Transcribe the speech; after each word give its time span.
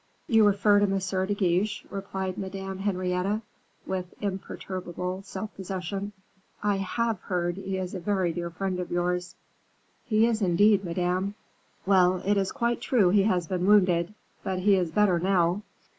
"You 0.25 0.47
refer 0.47 0.79
to 0.79 0.85
M. 0.85 1.27
de 1.27 1.33
Guiche," 1.35 1.85
replied 1.91 2.35
Madame 2.35 2.79
Henrietta, 2.79 3.43
with 3.85 4.15
imperturbable 4.19 5.21
self 5.21 5.53
possession; 5.53 6.11
"I 6.63 6.77
have 6.77 7.19
heard 7.19 7.57
he 7.57 7.77
is 7.77 7.93
a 7.93 7.99
very 7.99 8.33
dear 8.33 8.49
friend 8.49 8.79
of 8.79 8.89
yours." 8.89 9.35
"He 10.03 10.25
is, 10.25 10.41
indeed, 10.41 10.83
Madame." 10.83 11.35
"Well, 11.85 12.23
it 12.25 12.35
is 12.35 12.51
quite 12.51 12.81
true 12.81 13.11
he 13.11 13.25
has 13.25 13.45
been 13.45 13.67
wounded; 13.67 14.15
but 14.41 14.57
he 14.61 14.73
is 14.73 14.89
better 14.89 15.19
now. 15.19 15.61